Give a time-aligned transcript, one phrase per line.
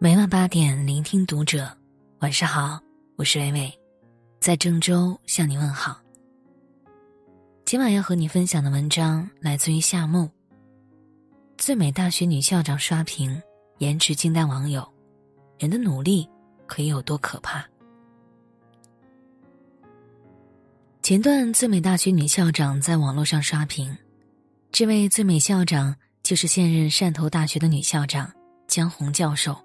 [0.00, 1.70] 每晚八点，聆听读者。
[2.18, 2.80] 晚上好，
[3.14, 3.80] 我是微微，
[4.40, 6.00] 在郑州向你问好。
[7.64, 10.28] 今晚要和你分享的文章来自于夏木。
[11.56, 13.40] 最美大学女校长刷屏，
[13.78, 14.86] 颜值惊呆网友。
[15.60, 16.28] 人的努力
[16.66, 17.64] 可以有多可怕？
[21.02, 23.96] 前段最美大学女校长在网络上刷屏，
[24.72, 28.30] 这位最美校长就是现任汕头大学的女校长
[28.66, 29.56] 江红教授。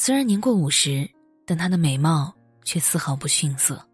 [0.00, 1.10] 虽然年过五十，
[1.44, 3.84] 但她的美貌却丝毫不逊色。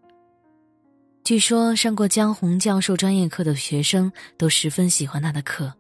[1.25, 5.73] 据说上过江红教授专业课的学生都十分喜欢她的课，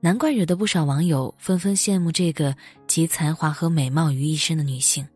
[0.00, 5.06] 难怪惹得不少网友纷纷羡慕这个集才华和美貌于一身的女性。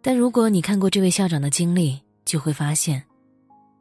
[0.00, 3.04] 但如果你看过这位校长的经历，就会发现，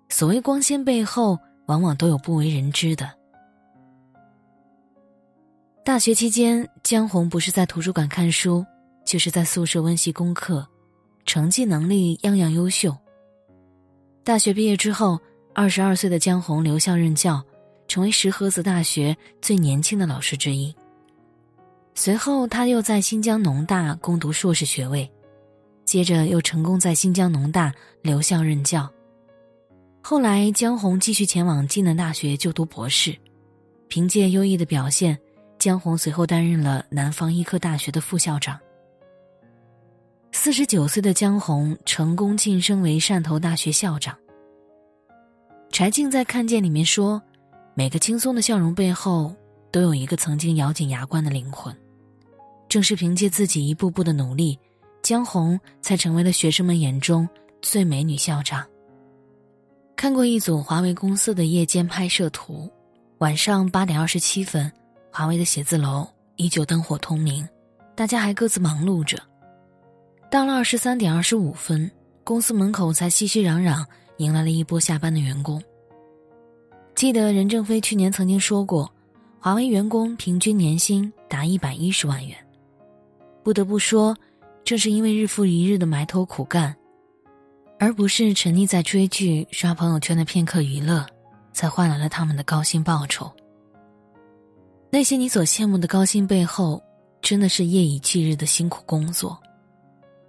[0.10, 3.17] 所谓光鲜背后，往往都有不为人知的。
[5.88, 8.66] 大学期间，江红不是在图书馆看书，
[9.06, 10.68] 就是在宿舍温习功课，
[11.26, 12.94] 成绩能力样样优秀。
[14.22, 15.18] 大学毕业之后，
[15.56, 17.42] 二十二岁的江红留校任教，
[17.88, 20.76] 成为石河子大学最年轻的老师之一。
[21.96, 25.10] 随后，他又在新疆农大攻读硕士学位，
[25.86, 28.92] 接着又成功在新疆农大留校任教。
[30.04, 33.16] 后来，江红继续前往暨南大学就读博士，
[33.88, 35.18] 凭借优异的表现。
[35.68, 38.58] 江红随后担任了南方医科大学的副校长。
[40.32, 44.18] 四十九岁的江红成功晋升为汕头大学校长。
[45.70, 47.22] 柴静在《看见》里面说
[47.76, 49.36] ：“每个轻松的笑容背后，
[49.70, 51.76] 都有一个曾经咬紧牙关的灵魂。”
[52.70, 54.58] 正是凭借自己一步步的努力，
[55.02, 57.28] 江红才成为了学生们眼中
[57.62, 58.66] 最美女校长。
[59.98, 62.72] 看过一组华为公司的夜间拍摄图，
[63.18, 64.72] 晚上八点二十七分。
[65.18, 67.44] 华为的写字楼依旧灯火通明，
[67.96, 69.18] 大家还各自忙碌着。
[70.30, 71.90] 到了二十三点二十五分，
[72.24, 73.84] 公司门口才熙熙攘攘
[74.18, 75.60] 迎来了一波下班的员工。
[76.94, 78.94] 记得任正非去年曾经说过，
[79.40, 82.38] 华为员工平均年薪达一百一十万元。
[83.44, 84.16] 不得不说，
[84.64, 86.76] 正是因为日复一日的埋头苦干，
[87.80, 91.04] 而不是沉溺在追剧、刷朋友圈的片刻娱乐，
[91.54, 93.36] 才换来了他们的高薪报酬。
[94.90, 96.82] 那些你所羡慕的高薪背后，
[97.22, 99.38] 真的是夜以继日的辛苦工作。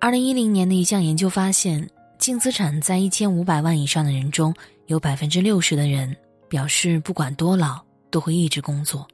[0.00, 1.88] 二零一零年的一项研究发现，
[2.18, 4.52] 净资产在一千五百万以上的人中，
[4.86, 6.14] 有百分之六十的人
[6.48, 7.80] 表示不管多老
[8.10, 9.06] 都会一直工作，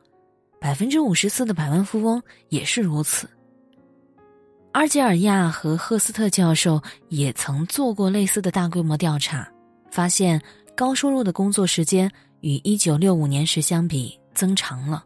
[0.59, 3.29] 百分之五十四的百万富翁也是如此。
[4.73, 9.47] 阿吉尔亚和赫斯特教授也曾做过类似的大规模调查，
[9.91, 10.41] 发现
[10.75, 12.11] 高收入的工作时间
[12.41, 15.05] 与一九六五年时相比增长了。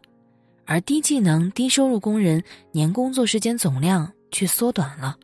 [0.69, 5.17] 而低技能、低收入工人年工作时间总量却缩短了。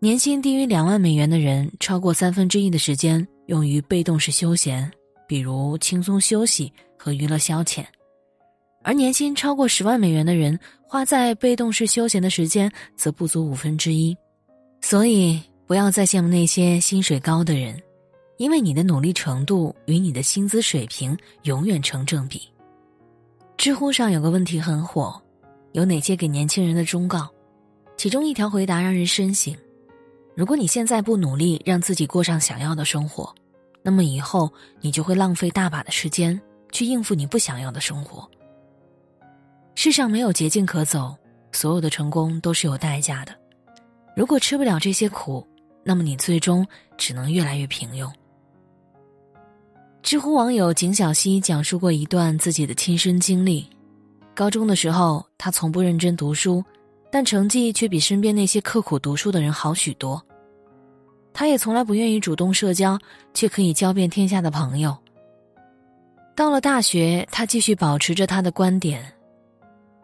[0.00, 4.90] 年薪低于两万美元的人，超过三分之一的时间用于被动式休闲，
[5.28, 7.84] 比如轻松休息和娱乐消遣；
[8.82, 14.16] 而年薪超过十万美元的人，花在被动式休闲的时间则不足五分之一。
[14.80, 17.80] 所以，不要再羡慕那些薪水高的人，
[18.36, 22.51] 因为你的努力程度与你的薪资水平永远成正比。
[23.62, 25.22] 知乎上有个问题很火，
[25.70, 27.30] 有哪些给年轻人的忠告？
[27.96, 29.54] 其中一条回答让人深省：
[30.34, 33.32] 如果你现在不努力让自己过上想要的生活，
[33.80, 36.42] 那么以后你就会浪费大把的时间
[36.72, 38.28] 去应付你不想要的生活。
[39.76, 41.14] 世上没有捷径可走，
[41.52, 43.32] 所有的成功都是有代价的。
[44.16, 45.46] 如果吃不了这些苦，
[45.84, 46.66] 那么你最终
[46.98, 48.12] 只能越来越平庸。
[50.02, 53.64] 知乎网友景小溪讲述过一段自己的亲身经历：
[54.34, 56.62] 高中的时候，他从不认真读书，
[57.10, 60.20] 但成绩却比身边那些刻苦读书的人好许多。
[61.32, 62.98] 他也从来不愿意主动社交，
[63.32, 64.94] 却可以交遍天下的朋友。
[66.34, 69.10] 到了大学，他继续保持着他的观点，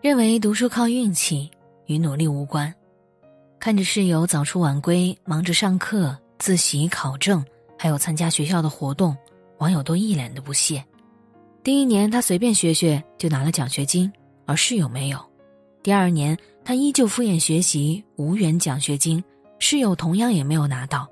[0.01, 1.51] 认为读书靠运气，
[1.87, 2.73] 与努力无关。
[3.59, 7.45] 看着室友早出晚归，忙着上课、自习、考证，
[7.77, 9.15] 还有参加学校的活动。
[9.59, 10.85] 网友都一脸的不屑。
[11.63, 14.11] 第一年他随便学学就拿了奖学金，
[14.47, 15.19] 而室友没有；
[15.83, 19.23] 第二年他依旧敷衍学习，无缘奖学金，
[19.59, 21.07] 室友同样也没有拿到。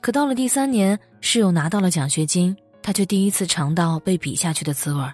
[0.00, 5.04] 可到了第三年，室友拿到了奖学金，他却第一次尝到被比下去的滋味。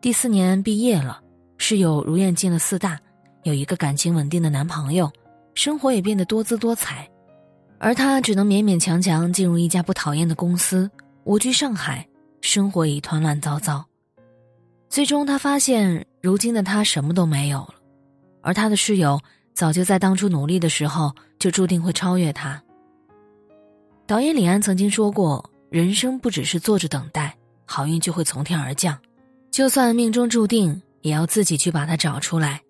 [0.00, 1.20] 第四年毕业了，
[1.58, 2.98] 室友如愿进了四大，
[3.42, 5.12] 有一个感情稳定的男朋友，
[5.54, 7.06] 生活也变得多姿多彩，
[7.78, 10.90] 而他只能勉勉强强进入一家不讨厌的公司。
[11.24, 12.06] 蜗居上海，
[12.40, 13.84] 生活一团乱糟糟。
[14.88, 17.74] 最终，他发现如今的他什么都没有了，
[18.40, 19.20] 而他的室友
[19.54, 22.60] 早就在当初努力的时候就注定会超越他。
[24.06, 28.98] 导演李安曾经说过：“人生不只是坐着等待，好运就会从天而降，
[29.52, 32.60] 就算命中注定，也要自己去把它找出来。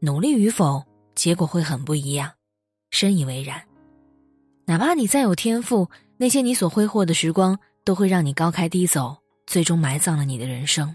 [0.00, 0.84] 努力与否，
[1.14, 2.30] 结果会很不一样。”
[2.90, 3.62] 深以为然。
[4.66, 5.88] 哪怕你再有天赋，
[6.18, 10.94] 那些你所挥霍的时光，都会让你高开低走，最终埋葬了你的人生。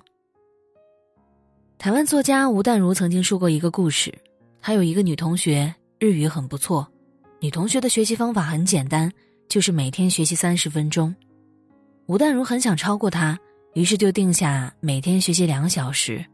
[1.78, 4.14] 台湾作家吴淡如曾经说过一个故事，
[4.62, 6.88] 她有一个女同学，日语很不错。
[7.40, 9.12] 女同学的学习方法很简单，
[9.48, 11.16] 就是每天学习三十分钟。
[12.08, 13.38] 吴淡如很想超过她，
[13.74, 16.26] 于是就定下每天学习两小时。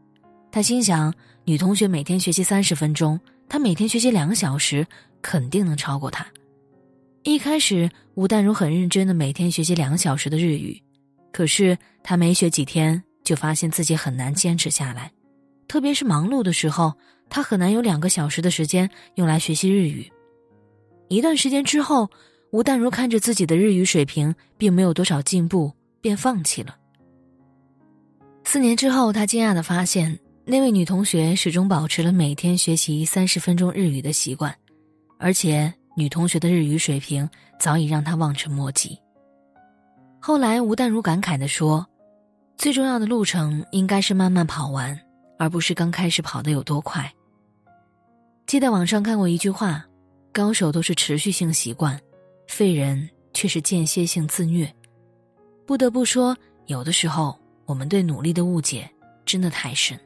[0.50, 1.12] 他心想，
[1.44, 3.18] 女同学每天学习三十分钟，
[3.48, 4.86] 她每天学习两小时，
[5.20, 6.24] 肯定能超过她。
[7.24, 10.80] 一开始，吴淡如很认真的每天学习两小时的日语，
[11.32, 15.10] 可是她没学几天，就发现自己很难坚持下来。
[15.66, 16.92] 特别是忙碌的时候，
[17.30, 20.06] 他很难有两个小时的时间用来学习日语。
[21.08, 22.10] 一段时间之后，
[22.50, 25.72] 吴淡如看着自己的日语水平并没有多少进步，
[26.02, 26.76] 便放弃了。
[28.44, 34.54] 四年之后，他惊讶的发现，那位女同学始终保持了每天学习三十分钟日语的习惯，
[35.18, 38.98] 而且女同学的日语水平早已让他望尘莫及。
[40.20, 41.86] 后来，吴淡如感慨的说
[42.56, 44.98] ：“最重要的路程应该是慢慢跑完。”
[45.36, 47.12] 而不是刚开始跑得有多快。
[48.46, 49.84] 记得网上看过一句话
[50.32, 52.00] ：“高手都是持续性习惯，
[52.46, 54.72] 废人却是间歇性自虐。”
[55.66, 56.36] 不得不说，
[56.66, 57.36] 有的时候
[57.66, 58.88] 我们对努力的误解
[59.26, 59.98] 真的太深。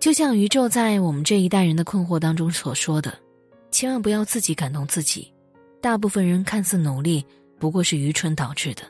[0.00, 3.16] 就像宇宙在我们这一代人的困惑当中所说的
[3.76, 5.30] ：“千万不要自己感动自己。”
[5.82, 7.22] 大部分人看似努力，
[7.58, 8.82] 不过是愚蠢导致的。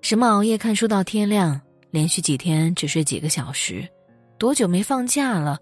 [0.00, 1.60] 什么熬夜看书到天亮？
[1.92, 3.88] 连续几天只睡几个小时，
[4.36, 5.60] 多久没放假了？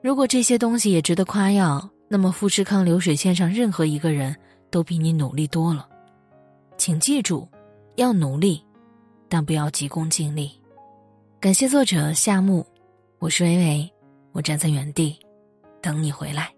[0.00, 4.34] 如果这些东西也值得夸耀，那么富士康流水线上任何一个人
[4.70, 5.88] 都比你努力多了。
[6.78, 7.48] 请记住，
[7.96, 8.64] 要努力，
[9.28, 10.52] 但不要急功近利。
[11.40, 12.64] 感谢作者夏木，
[13.18, 13.92] 我是微微，
[14.30, 15.18] 我站在原地，
[15.82, 16.54] 等你回来。